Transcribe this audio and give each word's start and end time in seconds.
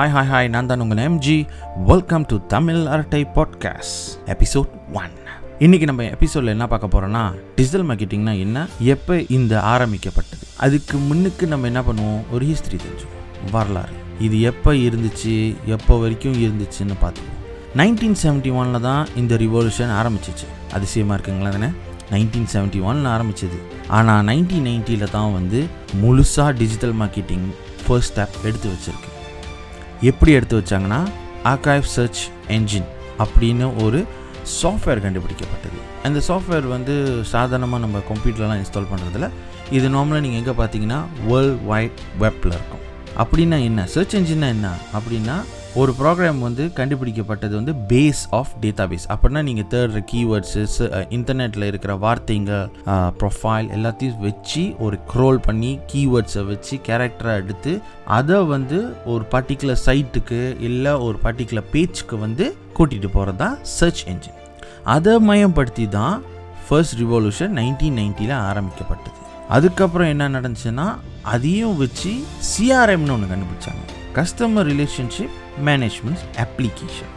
Hi 0.00 0.12
hi 0.12 0.28
hi 0.28 0.48
நான் 0.48 0.66
தான் 0.66 0.80
உங்கள் 0.80 0.98
எம்ஜி 0.98 1.46
வெல்கம் 1.86 2.24
டு 2.26 2.46
தமிழ் 2.46 2.86
அரட்டை 2.86 3.26
பாட்காஸ்ட் 3.34 3.96
எபிசோட் 4.26 4.68
ஒன் 4.92 5.10
இன்றைக்கி 5.58 5.84
நம்ம 5.84 6.04
எபிசோடில் 6.04 6.46
என்ன 6.46 6.66
பார்க்க 6.66 6.88
போகிறோன்னா 6.94 7.34
டிஜிட்டல் 7.54 7.84
மார்க்கெட்டிங்னா 7.88 8.38
என்ன 8.38 8.66
எப்போ 8.78 9.20
இந்த 9.28 9.60
ஆரம்பிக்கப்பட்டது? 9.60 10.46
அதுக்கு 10.56 10.98
முன்னுக்கு 10.98 11.46
நம்ம 11.46 11.66
என்ன 11.66 11.80
பண்ணுவோம்? 11.80 12.22
ஒரு 12.30 12.46
ஹிஸ்ட்ரி 12.46 12.76
தெரிஞ்சுக்குவோம். 12.76 13.50
வரலாறு. 13.50 13.92
இது 14.20 14.40
எப்போ 14.40 14.72
இருந்துச்சு? 14.72 15.54
எப்போ 15.66 15.98
வரைக்கும் 15.98 16.32
இருந்துச்சுன்னு 16.32 16.96
பார்த்துக்குவோம். 17.02 17.44
நைன்டீன் 17.76 18.16
செவன்ட்டி 18.22 18.54
ஒனில் 18.54 18.80
தான் 18.80 19.06
இந்த 19.16 19.36
ரிவல்யூஷன் 19.36 19.94
ஆரம்பிச்சிச்சு. 20.00 20.48
அதிசயமாக 20.72 21.16
இருக்குங்களா 21.16 21.48
தானே? 21.48 21.70
நைன்டீன் 22.10 22.50
செவன்ட்டி 22.54 22.82
ஒனில் 22.82 23.12
ஆரம்பிச்சது. 23.16 23.60
ஆனால் 23.88 24.24
நைன்டீன் 24.24 24.68
நைன்ட்டியில் 24.70 25.10
தான் 25.10 25.32
வந்து 25.32 25.66
முழுசாக 26.02 26.52
டிஜிட்டல் 26.52 26.94
மார்க்கெட்டிங் 26.94 27.46
ஃபர்ஸ்ட் 27.86 28.18
ஸ்டெப் 28.18 28.42
எடுத்து 28.42 28.68
வச்சுருக்கு. 28.68 29.09
எப்படி 30.00 30.32
எடுத்து 30.32 30.60
வச்சாங்கன்னா 30.60 31.00
ஆர்கைவ் 31.44 31.80
சர்ச் 31.80 32.20
என்ஜின் 32.48 32.88
அப்படின்னு 33.18 33.82
ஒரு 33.84 34.04
சாஃப்ட்வேர் 34.62 35.02
கண்டுபிடிக்கப்பட்டது. 35.04 35.78
அந்த 36.02 36.20
சாஃப்ட்வேர் 36.28 36.68
வந்து 36.68 37.24
சாதாரணமாக 37.24 37.82
நம்ம 37.84 37.98
கம்ப்யூட்டர்லாம் 38.08 38.62
இன்ஸ்டால் 38.62 38.90
பண்ணுறதில்ல 38.92 39.28
இது 39.70 39.88
நார்மலாக 39.88 40.24
நீங்கள் 40.24 40.40
எங்கே 40.42 40.54
பார்த்தீங்கன்னா 40.62 41.00
வேர்ல்ட் 41.26 41.66
வைட் 41.66 42.00
வெப்பில் 42.20 42.54
இருக்கும். 42.58 42.84
அப்படின்னா 43.18 43.62
என்ன? 43.62 43.86
சர்ச் 43.86 44.16
என்ஜின்னா 44.16 44.48
என்ன? 44.48 44.72
அப்படின்னா 44.94 45.36
ஒரு 45.74 45.94
ப்ரோக்ராம் 45.98 46.38
வந்து 46.38 46.72
கண்டுபிடிக்கப்பட்டது 46.76 47.54
வந்து 47.58 47.72
பேஸ் 47.88 48.22
ஆஃப் 48.30 48.52
டேட்டா 48.60 48.84
பேஸ் 48.90 49.04
அப்படின்னா 49.08 49.42
நீங்கள் 49.42 49.66
தேடுற 49.68 50.00
கீவேர்ட்ஸஸ் 50.12 51.06
இன்டர்நெட்டில் 51.16 51.62
இருக்கிற 51.62 51.94
வார்த்தைங்க 51.94 52.54
ப்ரொஃபைல் 53.18 53.68
எல்லாத்தையும் 53.76 54.18
வச்சு 54.18 54.74
ஒரு 54.78 54.98
க்ரோல் 55.12 55.36
பண்ணி 55.36 55.78
கீவேர்ட்ஸை 55.92 56.46
வச்சு 56.46 56.80
கேரக்டரை 56.88 57.34
எடுத்து 57.42 57.80
அதை 58.04 58.44
வந்து 58.44 58.96
ஒரு 59.04 59.24
பர்டிகுலர் 59.30 59.80
சைட்டுக்கு 59.86 60.60
இல்லை 60.60 60.92
ஒரு 60.92 61.18
பர்டிகுலர் 61.24 61.70
பேஜ்க்கு 61.72 62.18
வந்து 62.18 62.56
கூட்டிகிட்டு 62.78 63.06
போகிறது 63.06 63.36
தான் 63.36 63.58
சர்ச் 63.62 64.04
என்ஜின் 64.06 64.38
அதை 64.84 65.14
மயப்படுத்தி 65.28 65.88
தான் 65.88 66.22
ஃபர்ஸ்ட் 66.68 67.00
ரிவல்யூஷன் 67.00 67.54
நைன்டீன் 67.60 67.96
நைன்ட்டியில் 68.00 68.36
ஆரம்பிக்கப்பட்டது. 68.50 69.16
அதுக்கப்புறம் 69.48 70.08
என்ன 70.08 70.28
நடந்துச்சுன்னா 70.28 70.88
அதையும் 71.22 71.76
வச்சு 71.76 72.12
சிஆர்எம்னு 72.50 73.14
ஒன்று 73.14 73.30
கண்டுபிடிச்சாங்க. 73.32 73.84
கஸ்டமர் 74.14 74.68
ரிலேஷன்ஷிப் 74.70 75.36
மேனேஜ்மெண்ட் 75.68 76.24
அப்ளிகேஷன் 76.44 77.14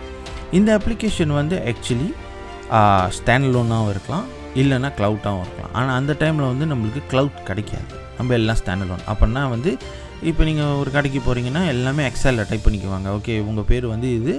இந்த 0.57 0.69
அப்ளிகேஷன் 0.77 1.33
வந்து 1.39 1.57
ஆக்சுவலி 1.71 2.09
ஸ்டாண்ட் 3.17 3.49
லோனாகவும் 3.55 3.91
இருக்கலாம் 3.93 4.27
இல்லைன்னா 4.61 4.89
க்ளவுட்டாகவும் 4.97 5.43
இருக்கலாம். 5.45 5.73
ஆனால் 5.77 5.97
அந்த 5.99 6.13
டைமில் 6.21 6.51
வந்து 6.51 6.65
நம்மளுக்கு 6.71 7.01
க்ளவுட் 7.11 7.37
கிடைக்காது. 7.49 7.93
நம்ம 8.17 8.33
எல்லாம் 8.39 8.57
ஸ்டாண்ட் 8.59 8.87
லோன் 8.89 9.05
அப்படின்னா 9.11 9.43
வந்து 9.53 9.71
இப்போ 10.29 10.43
நீங்கள் 10.47 10.75
ஒரு 10.81 10.89
கடைக்கு 10.95 11.19
போகிறீங்கன்னா 11.19 11.61
எல்லாமே 11.71 12.03
எக்ஸலில் 12.09 12.47
டைப் 12.49 12.65
பண்ணிக்குவாங்க. 12.65 13.07
ஓகே 13.17 13.33
உங்கள் 13.49 13.67
பேர் 13.69 13.85
வந்து 13.93 14.09
இது 14.19 14.33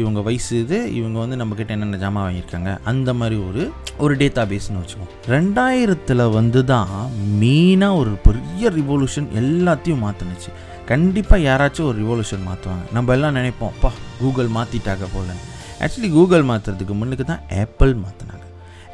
இவங்க 0.00 0.20
வயசு 0.26 0.50
இது 0.64 0.78
இவங்க 0.98 1.16
வந்து 1.22 1.38
நம்மக்கிட்ட 1.40 1.76
என்னென்ன 1.76 2.00
ஜாமான் 2.02 2.26
வாங்கியிருக்காங்க 2.26 2.72
அந்த 2.92 3.12
மாதிரி 3.20 3.36
ஒரு 3.48 3.62
ஒரு 4.04 4.14
டேட்டா 4.22 4.42
பேஸ்னு 4.50 4.82
வச்சுக்கோம் 4.82 5.12
ரெண்டாயிரத்தில் 5.34 6.24
வந்து 6.38 6.62
தான் 6.72 6.92
மெயினாக 7.42 8.00
ஒரு 8.02 8.12
பெரிய 8.26 8.72
ரிவல்யூஷன் 8.80 9.30
எல்லாத்தையும் 9.42 10.04
மாற்றினுச்சு 10.06 10.52
கண்டிப்பாக 10.90 11.40
யாராச்சும் 11.42 11.88
ஒரு 11.88 11.96
ரிவல்யூஷன் 11.98 12.46
மாற்றுவாங்க 12.46 12.84
நம்ம 12.92 13.12
எல்லாம் 13.12 13.36
நினைப்போம் 13.36 13.72
அப்பா 13.72 13.90
கூகுள் 14.20 14.54
மாற்றிட்டாங்க 14.56 15.06
போல 15.12 15.36
ஆக்சுவலி 15.80 16.10
கூகுள் 16.10 16.48
மாற்றுறதுக்கு 16.50 16.94
முன்னுக்கு 16.94 17.24
தான் 17.24 17.44
ஆப்பிள் 17.60 17.92
மாற்றினாங்க 17.96 18.29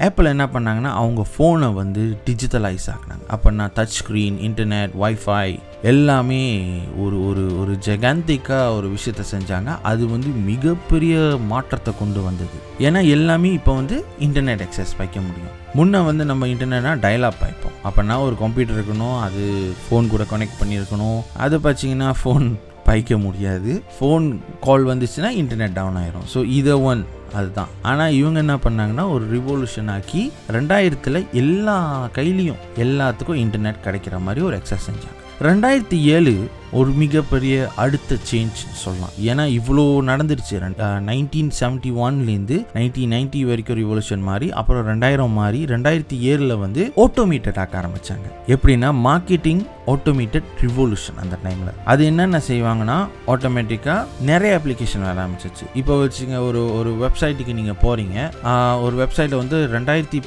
ஆப்பிள் 0.05 0.31
என்ன 0.33 0.45
பண்ணாங்கன்னா 0.55 0.91
அவங்க 1.01 1.23
ஃபோனை 1.33 1.69
வந்து 1.75 2.03
டிஜிட்டலைஸ் 2.27 2.87
ஆகினாங்க 2.95 3.25
அப்படின்னா 3.35 3.67
டச் 3.77 3.97
ஸ்க்ரீன் 3.99 4.37
இன்டர்நெட் 4.49 4.93
வைஃபை 5.03 5.59
எல்லாமே 5.83 6.43
ஒரு 7.03 7.17
ஒரு 7.29 7.45
ஒரு 7.61 7.73
ஜெகாந்திக்காக 7.87 8.77
ஒரு 8.77 8.89
விஷயத்த 8.97 9.25
செஞ்சாங்க. 9.33 9.81
அது 9.83 10.09
வந்து 10.09 10.29
மிகப்பெரிய 10.51 11.39
மாற்றத்தை 11.53 11.95
கொண்டு 11.99 12.23
வந்தது. 12.23 12.59
ஏன்னா 12.87 13.03
எல்லாமே 13.17 13.53
இப்போ 13.53 13.75
வந்து 13.75 14.05
இன்டர்நெட் 14.27 14.65
அக்சஸ் 14.67 14.95
வைக்க 14.99 15.21
முடியும். 15.21 15.55
முன்னே 15.75 16.01
வந்து 16.11 16.25
நம்ம 16.25 16.47
இன்டர்நெட்னா 16.47 16.95
டயலாப் 17.07 17.43
வைப்போம் 17.47 17.77
அப்படின்னா 17.85 18.17
ஒரு 18.27 18.37
கம்ப்யூட்டர் 18.45 18.79
இருக்கணும் 18.79 19.19
அது 19.27 19.43
ஃபோன் 19.85 20.13
கூட 20.15 20.27
கனெக்ட் 20.35 20.61
பண்ணியிருக்கணும். 20.63 21.21
அது 21.37 21.59
பார்த்தீங்கன்னா 21.59 22.11
ஃபோன் 22.23 22.47
பைக்க 22.89 23.19
முடியாது. 23.23 23.83
ஃபோன் 23.95 24.27
கால் 24.67 24.85
வந்துச்சுன்னா 24.85 25.31
இன்டர்நெட் 25.43 25.79
டவுன் 25.79 25.97
ஆயிரும். 26.03 26.27
ஸோ 26.35 26.45
இதை 26.59 26.73
ஒன் 26.73 27.01
அதுதான். 27.35 27.69
ஆனால் 27.83 28.13
இவங்க 28.13 28.39
என்ன 28.39 28.55
பண்ணாங்கன்னா 28.55 29.11
ஒரு 29.11 29.25
ரிவல்யூஷன் 29.33 29.91
ஆக்கி 29.91 30.33
ரெண்டாயிரத்தில் 30.53 31.31
எல்லா 31.33 32.09
கையிலையும் 32.15 32.61
எல்லாத்துக்கும் 32.77 33.45
இன்டர்நெட் 33.45 33.85
கிடைக்கிற 33.85 34.21
மாதிரி 34.21 34.47
ஒரு 34.47 34.57
எக்ஸஸ் 34.57 34.91
செஞ்சாங்க. 34.91 35.25
ரெண்டாயிரத்தி 35.43 36.01
ஏழு 36.01 36.51
ஒரு 36.79 36.91
மிகப்பெரிய 37.03 37.55
அடுத்த 37.83 38.17
சேஞ்ச் 38.31 38.61
சொல்லலாம். 38.83 39.15
ஏன்னா 39.31 39.45
இவ்வளோ 39.59 39.85
நடந்துருச்சு. 40.11 40.57
நைன்டீன் 41.09 41.53
செவன்ட்டி 41.61 41.91
ஒன்லேருந்து 42.05 42.57
நைன்டீன் 42.77 43.13
நைன்ட்டி 43.15 43.41
வரைக்கும் 43.51 43.79
ரிவல்யூஷன் 43.83 44.25
மாறி 44.29 44.49
அப்புறம் 44.61 44.85
ரெண்டாயிரம் 44.91 45.37
மாறி 45.41 45.61
ரெண்டாயிரத்தி 45.75 46.17
ஏழில் 46.33 46.55
வந்து 46.65 46.83
ஆட்டோமேட்டட் 47.05 47.61
ஆக்க 47.63 47.81
ஆரம்பித்தாங்க 47.83 48.29
எப்படின்னா 48.55 48.91
மார்க்கெட்டிங் 49.09 49.63
ஆட்டோமேட்டட் 49.95 50.49
ரிவல்யூஷன் 50.65 51.19
அந்த 51.25 51.37
டைமில் 51.45 51.73
அது 51.93 52.03
என்னென்ன 52.11 52.41
செய்வாங்கன்னா 52.49 52.97
ஆட்டோமேட்டிக்காக 53.33 54.25
நிறைய 54.31 54.53
அப்ளிகேஷன் 54.61 55.05
வர 55.09 55.17
ஆரம்பிச்சிச்சு 55.25 55.67
இப்போ 55.81 55.95
வச்சுங்க 56.03 56.39
ஒரு 56.49 56.63
ஒரு 56.79 56.93
வெப்சைட்டுக்கு 57.05 57.55
நீங்கள் 57.61 57.81
போகிறீங்க 57.85 58.17
ஒரு 58.87 58.97
வெப்சைட்டில் 59.03 59.41
வந்து 59.43 59.59
ரெண்டாயிரத்தி 59.77 60.21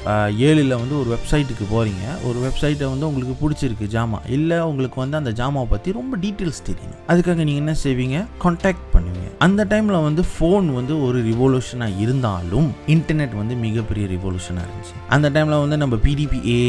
ஏழில் 0.48 0.78
வந்து 0.82 0.96
ஒரு 1.00 1.08
வெப்சைட்டுக்கு 1.14 1.66
போகிறீங்க 1.74 2.06
ஒரு 2.28 2.38
வெப்சைட்டை 2.46 2.88
வந்து 2.94 3.08
உங்களுக்கு 3.10 3.36
பிடிச்சிருக்கு 3.42 3.92
ஜாமா. 3.96 4.20
இல்லை 4.38 4.58
உங்களுக்கு 4.70 4.98
வந்து 5.04 5.18
அந்த 5.20 5.32
ஜாமாவை 5.40 5.68
பற்றி 5.74 5.92
ரொம்ப 5.92 6.14
டீட்டெயில் 6.16 6.38
டீட்டெயில்ஸ் 6.40 6.66
தெரியணும் 6.68 7.00
அதுக்காக 7.12 7.44
நீங்கள் 7.48 7.60
என்ன 7.62 7.72
செய்வீங்க? 7.84 8.16
கான்டாக்ட் 8.44 8.86
பண்ணுவீங்க. 8.94 9.28
அந்த 9.46 9.64
டைமில் 9.70 10.04
வந்து 10.08 10.22
ஃபோன் 10.32 10.66
வந்து 10.78 10.94
ஒரு 11.06 11.18
ரிவல்யூஷனாக 11.30 11.98
இருந்தாலும் 12.04 12.68
இன்டர்நெட் 12.94 13.34
வந்து 13.40 13.54
மிகப்பெரிய 13.66 14.06
ரிவல்யூஷனாக 14.16 14.66
இருந்துச்சு. 14.68 14.96
அந்த 15.16 15.30
டைமில் 15.36 15.62
வந்து 15.64 15.78
நம்ம 15.82 15.96
பிடிபிஏ 16.06 16.62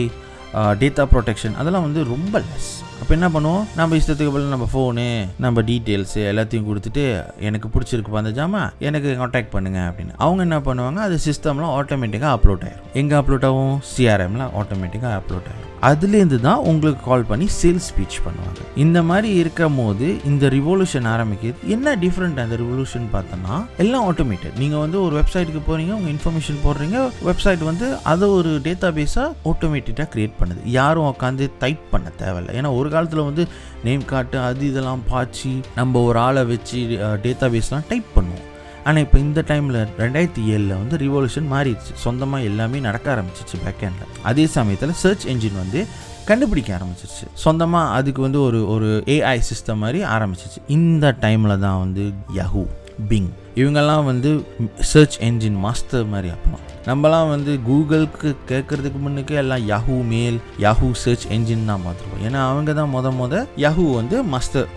டேட்டா 0.84 1.04
ப்ரொடெக்ஷன் 1.14 1.56
அதெல்லாம் 1.62 1.86
வந்து 1.88 2.02
ரொம்ப 2.14 2.36
லெஸ் 2.48 2.72
அப்போ 3.02 3.14
என்ன 3.18 3.28
பண்ணுவோம்? 3.36 3.64
நம்ம 3.80 3.96
இஷ்டத்துக்கு 4.00 4.34
பதில் 4.36 4.54
நம்ம 4.54 4.68
ஃபோனு 4.74 5.06
நம்ம 5.46 5.62
டீட்டெயில்ஸு 5.70 6.22
எல்லாத்தையும் 6.32 6.68
கொடுத்துட்டு 6.70 7.04
எனக்கு 7.48 7.70
பிடிச்சிருக்கு 7.74 8.20
அந்த 8.22 8.34
ஜாமா 8.40 8.62
எனக்கு 8.88 9.18
காண்டாக்ட் 9.22 9.54
பண்ணுங்க 9.56 9.80
அப்படின்னு. 9.90 10.14
அவங்க 10.26 10.42
என்ன 10.48 10.60
பண்ணுவாங்க? 10.68 11.02
அது 11.08 11.18
சிஸ்டம்லாம் 11.26 11.76
ஆட்டோமேட்டிக்காக 11.80 12.36
அப்லோட் 12.38 12.64
ஆயிரும். 12.68 12.88
எங்கே 13.02 13.16
அப்லோட் 13.22 13.48
ஆகும்? 13.50 13.76
சிஆர்எம்ல 13.92 14.46
ஆட்டோமேட்டிக்காக 14.62 15.14
அப்லோட் 15.22 15.50
ஆயிரும். 15.52 15.68
அதுலேருந்து 15.90 16.38
தான் 16.40 16.64
உங்களுக்கு 16.70 17.02
கால் 17.08 17.26
பண்ணி 17.30 17.46
சேல்ஸ் 17.60 17.88
ஸ்பீச் 17.92 18.18
பண்ணுவாங்க. 18.26 18.60
இந்த 18.84 19.00
மாதிரி 19.10 19.30
இருக்கும் 19.42 19.78
போது 19.82 20.08
இந்த 20.32 20.48
ரிவல்யூஷன் 20.56 21.08
ஆரம்பிக்குது 21.14 21.56
என்ன 21.76 21.96
டிஃப்ரெண்ட் 22.04 22.42
அந்த 22.44 22.56
ரிவல்யூஷன் 22.64 23.08
பார்த்தோன்னா 23.16 23.56
எல்லாம் 23.84 24.06
ஆட்டோமேட்டட் 24.12 24.60
நீங்கள் 24.64 24.84
வந்து 24.84 24.98
ஒரு 25.06 25.16
வெப்சைட்டுக்கு 25.20 25.62
போகிறீங்க 25.70 25.94
உங்கள் 26.00 26.14
இன்ஃபர்மேஷன் 26.16 26.62
போடுறீங்க 26.66 27.00
வெப்சைட் 27.30 27.64
வந்து 27.70 27.90
அதை 28.12 28.30
ஒரு 28.38 28.52
டேட்டா 28.68 28.92
பேஸாக 29.00 29.28
ஆட்டோமேட்டிக்காக 29.52 30.08
க்ரியேட் 30.16 30.38
பண்ணுது. 30.42 30.62
யாரும் 30.80 31.10
உட்காந்து 31.14 31.48
டைப் 31.64 31.84
பண்ண 31.96 32.10
தேவையில்லை. 32.22 32.54
ஏன்னா 32.60 32.72
ஒரு 32.82 32.90
காலத்தில் 32.94 33.28
வந்து 33.30 33.44
நேம் 33.88 34.06
காட்டு 34.12 34.38
அது 34.50 34.64
இதெல்லாம் 34.72 35.04
பாய்ச்சி 35.12 35.52
நம்ம 35.80 36.02
ஒரு 36.10 36.20
ஆளை 36.28 36.44
வச்சு 36.52 36.80
டேட்டா 37.26 37.48
பேஸ்லாம் 37.56 37.88
டைப் 37.92 38.10
பண்ணுவோம். 38.18 38.46
ஆனால் 38.88 39.04
இப்போ 39.06 39.18
இந்த 39.26 39.40
டைமில் 39.50 39.80
ரெண்டாயிரத்தி 40.04 40.44
ஏழில் 40.54 40.78
வந்து 40.82 40.96
ரிவல்யூஷன் 41.04 41.50
மாறிடுச்சு. 41.56 41.92
சொந்தமாக 42.06 42.48
எல்லாமே 42.52 42.80
நடக்க 42.88 43.08
ஆரம்பிச்சிச்சு 43.16 43.58
பேக்கெண்டில் 43.66 44.22
அதே 44.30 44.46
சமயத்தில் 44.58 44.96
சர்ச் 45.04 45.26
என்ஜின் 45.34 45.60
வந்து 45.64 45.82
கண்டுபிடிக்க 46.30 46.70
ஆரம்பிச்சிருச்சு. 46.78 47.26
சொந்தமாக 47.44 47.94
அதுக்கு 47.98 48.22
வந்து 48.26 48.40
ஒரு 48.48 48.60
ஒரு 48.74 48.90
ஏஐ 49.16 49.38
சிஸ்டம் 49.50 49.82
மாதிரி 49.84 50.00
ஆரம்பிச்சிச்சு 50.16 50.60
இந்த 50.78 51.06
டைமில் 51.26 51.62
தான் 51.66 51.82
வந்து 51.84 52.04
யஹூ 52.40 52.64
பிங் 53.10 53.30
இவங்கெல்லாம் 53.56 54.04
வந்து 54.04 54.46
சர்ச் 54.80 55.20
என்ஜின் 55.20 55.56
மாஸ்டர் 55.56 56.06
மாதிரி 56.06 56.34
அப்பலாம் 56.34 56.68
நம்மலாம் 56.86 57.30
வந்து 57.30 57.60
கூகுளுக்கு 57.70 58.36
கேட்கறதுக்கு 58.48 59.00
முன்னுக்கு 59.00 59.36
எல்லாம் 59.36 59.68
யாஹூ 59.70 60.04
மேல் 60.04 60.40
யாஹூ 60.60 60.92
சர்ச் 60.92 61.28
என்ஜின் 61.28 61.66
தான் 61.66 61.82
பார்த்துருப்போம். 61.86 62.24
ஏன்னா 62.28 62.40
அவங்க 62.50 62.74
தான் 62.74 62.94
மொத 62.96 63.12
மொத 63.18 63.48
யாஹூ 63.58 63.94
வந்து 63.96 64.24
மாஸ்டர் 64.24 64.68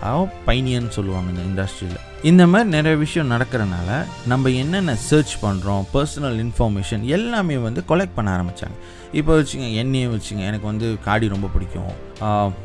பைனியன்னு 0.45 0.89
சொல்லுவாங்க 0.89 1.31
இந்த 1.31 1.43
இண்டஸ்ட்ரியில் 1.51 1.97
இந்த 2.29 2.47
மாதிரி 2.47 2.69
நிறைய 2.69 2.97
விஷயம் 2.97 3.31
நடக்கிறனால 3.31 4.05
நம்ம 4.27 4.49
என்னென்ன 4.49 4.95
சர்ச் 4.95 5.33
பண்ணுறோம் 5.41 5.83
பர்சனல் 5.93 6.37
இன்ஃபர்மேஷன் 6.43 7.03
எல்லாமே 7.03 7.57
வந்து 7.57 7.83
கொலெக்ட் 7.89 8.15
பண்ண 8.15 8.29
ஆரம்பித்தாங்க 8.37 8.77
இப்போ 9.11 9.41
வச்சுங்க 9.41 9.73
என்னையே 9.73 10.05
வச்சுங்க 10.05 10.39
எனக்கு 10.39 10.65
வந்து 10.65 10.97
காடி 11.05 11.27
ரொம்ப 11.27 11.47
பிடிக்கும் 11.47 11.91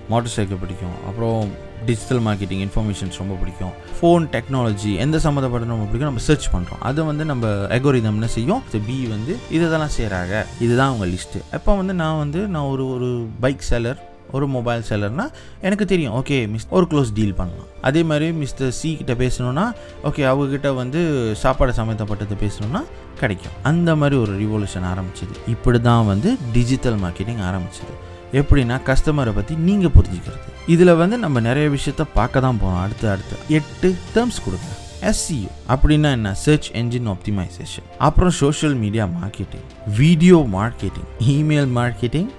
மோட்டர் 0.08 0.34
சைக்கிள் 0.36 0.56
பிடிக்கும் 0.56 0.96
அப்புறம் 1.06 1.52
டிஜிட்டல் 1.86 2.22
மார்க்கெட்டிங் 2.26 2.62
இன்ஃபர்மேஷன்ஸ் 2.66 3.18
ரொம்ப 3.18 3.34
பிடிக்கும். 3.34 3.74
ஃபோன் 4.00 4.24
டெக்னாலஜி 4.34 4.96
எந்த 4.96 5.18
சம்மந்தப்பட்ட 5.18 5.66
ரொம்ப 5.66 5.84
பிடிக்கும் 5.84 6.10
நம்ம 6.10 6.18
சர்ச் 6.18 6.48
பண்ணுறோம் 6.52 6.80
அதை 6.80 7.04
வந்து 7.04 7.24
நம்ம 7.24 7.46
எகோரிதம் 7.48 8.18
என்ன 8.18 8.26
செய்யும்? 8.26 8.62
பி 8.86 9.06
வந்து 9.06 9.38
இதெல்லாம் 9.50 9.94
செய்கிறாங்க 9.98 10.44
இதுதான் 10.60 10.88
அவங்க 10.88 11.06
லிஸ்ட்டு 11.06 11.42
அப்போ 11.52 11.74
வந்து 11.74 11.94
நான் 11.94 12.18
வந்து 12.18 12.40
நான் 12.46 12.62
ஒரு 12.62 12.86
ஒரு 12.88 13.26
பைக் 13.40 13.60
செலர் 13.60 14.08
ஒரு 14.36 14.46
மொபைல் 14.56 14.82
செல்லர்னா 14.90 15.26
எனக்கு 15.66 15.84
தெரியும். 15.92 16.14
ஓகே 16.20 16.38
மிஸ் 16.52 16.66
ஒரு 16.78 16.86
க்ளோஸ் 16.90 17.12
டீல் 17.18 17.36
பண்ணலாம். 17.40 17.68
அதே 17.88 18.02
மாதிரி 18.10 18.26
மிஸ்டர் 18.42 18.74
சி 18.80 18.90
கிட்ட 19.00 19.14
பேசணும்னா 19.24 19.66
ஓகே 20.08 20.24
அவங்கக்கிட்ட 20.30 20.70
வந்து 20.82 21.00
சாப்பாடு 21.42 21.74
சம்மந்தப்பட்டது 21.80 22.36
பேசணும்னா 22.44 22.82
கிடைக்கும். 23.22 23.56
அந்த 23.70 23.96
மாதிரி 24.00 24.18
ஒரு 24.24 24.34
ரிவல்யூஷன் 24.42 24.86
ஆரம்பிச்சிது. 24.92 25.34
இப்படி 25.54 25.80
தான் 25.88 26.06
வந்து 26.12 26.30
டிஜிட்டல் 26.58 26.98
மார்க்கெட்டிங் 27.04 27.42
ஆரம்பிச்சது. 27.50 27.94
எப்படின்னா 28.40 28.76
கஸ்டமரை 28.88 29.32
பற்றி 29.38 29.54
நீங்கள் 29.68 29.94
புரிஞ்சுக்கிறது. 29.96 30.50
இதில் 30.74 30.98
வந்து 31.00 31.16
நம்ம 31.24 31.40
நிறைய 31.48 31.68
விஷயத்த 31.76 32.02
பார்க்க 32.18 32.46
தான் 32.46 32.60
போகிறோம் 32.60 32.82
அடுத்து 32.84 33.06
அடுத்து. 33.14 33.36
எட்டு 33.58 33.88
டேர்ம்ஸ் 34.14 34.44
கொடுங்க. 34.44 34.68
எஸ்சியூ 35.10 35.46
அப்படின்னா 35.72 36.08
என்ன? 36.16 36.30
சர்ச் 36.44 36.66
என்ஜின் 36.80 37.06
ஆப்டிமைசேஷன் 37.12 37.86
அப்புறம் 38.06 38.32
social 38.40 38.74
media 38.82 39.04
marketing 39.18 39.68
video 40.00 40.38
marketing 40.56 41.08
email 41.34 41.70
marketing 41.78 42.30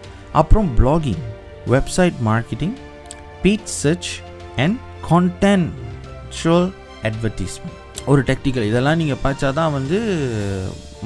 அப்புறம் 0.41 0.67
blogging 0.79 1.23
website 1.73 2.17
marketing 2.29 2.75
paid 3.43 3.71
search 3.81 4.11
and 4.63 4.77
contextual 5.09 6.67
advertisement 7.07 7.77
ஒரு 8.11 8.21
டெக்னிக்கல் 8.29 8.67
இதெல்லாம் 8.69 8.99
நீங்கள் 9.01 9.21
பார்த்தா 9.23 9.53
தான் 9.59 9.73
வந்து 9.77 9.97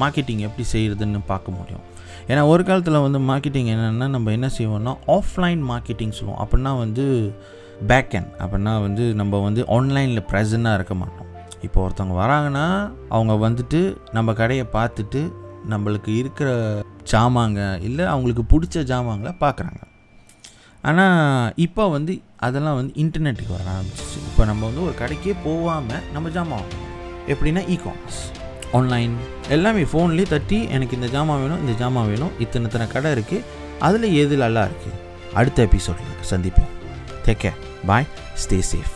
மார்க்கெட்டிங் 0.01 0.41
எப்படி 0.47 0.63
செய்கிறதுன்னு 0.71 1.19
பார்க்க 1.31 1.57
முடியும். 1.57 1.83
ஏன்னா 2.29 2.41
ஒரு 2.51 2.63
காலத்தில் 2.63 3.03
வந்து 3.05 3.19
மார்க்கெட்டிங் 3.31 3.69
என்னென்னா 3.73 4.07
நம்ம 4.15 4.31
என்ன 4.31 4.47
செய்வோம்னா 4.57 4.93
ஆஃப்லைன் 5.17 5.61
மார்க்கெட்டிங் 5.71 6.15
சொல்லுவோம். 6.17 6.41
அப்படின்னா 6.43 6.71
வந்து 6.83 7.05
பேக் 7.89 8.15
அப்படின்னா 8.43 8.73
வந்து 8.87 9.05
நம்ம 9.21 9.39
வந்து 9.47 9.61
ஆன்லைனில் 9.77 10.27
ப்ரெசண்ட்டாக 10.31 10.77
இருக்க 10.79 10.95
மாட்டோம். 11.01 11.29
இப்போ 11.61 11.79
ஒருத்தவங்க 11.85 12.15
வராங்கன்னா 12.23 12.65
அவங்க 13.15 13.33
வந்துட்டு 13.47 13.81
நம்ம 14.17 14.33
கடையை 14.33 14.65
பார்த்துட்டு 14.77 15.21
நம்மளுக்கு 15.73 16.11
இருக்கிற 16.21 16.49
ஜாமாங்க 17.11 17.59
இல்லை 17.87 18.05
அவங்களுக்கு 18.05 18.43
பிடிச்ச 18.53 18.83
ஜாமாங்களை 18.91 19.33
பார்க்குறாங்க. 19.43 19.81
ஆனால் 20.89 21.51
இப்போ 21.65 21.83
வந்து 21.95 22.13
அதெல்லாம் 22.47 22.77
வந்து 22.79 22.93
இன்டர்நெட்டுக்கு 23.03 23.53
வர 23.57 23.67
ஆரம்பிச்சிச்சு. 23.75 24.17
இப்போ 24.29 24.43
நம்ம 24.49 24.65
வந்து 24.69 24.83
ஒரு 24.87 24.95
கடைக்கே 25.01 25.35
போகாமல் 25.45 26.03
நம்ம 26.15 26.29
ஜாமான் 26.35 26.67
எப்படின்னா 27.33 27.63
இ 27.73 27.77
காமர்ஸ் 27.85 28.21
ஆன்லைன் 28.79 29.13
எல்லாமே 29.55 29.83
ஃபோன்லேயே 29.91 30.27
தட்டி 30.33 30.59
எனக்கு 30.77 30.97
இந்த 30.99 31.09
ஜாமான் 31.15 31.41
வேணும் 31.43 31.61
இந்த 31.63 31.75
ஜாமான் 31.81 32.09
வேணும். 32.11 32.33
இத்தனை 32.45 32.67
இத்தனை 32.69 32.87
கடை 32.95 33.11
இருக்குது 33.17 33.47
அதில் 33.87 34.07
எது 34.23 34.37
நல்லா 34.43 34.63
இருக்குது 34.69 35.01
அடுத்த 35.39 35.67
எபிசோடில் 35.69 36.29
சந்திப்போம். 36.33 36.71
Take 37.27 37.41
care 37.45 37.59
bye 37.91 38.07
stay 38.43 38.59
safe 38.71 38.95